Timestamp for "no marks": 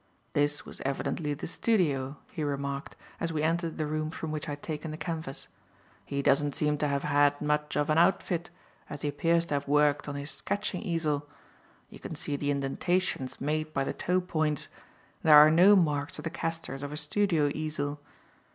15.51-16.17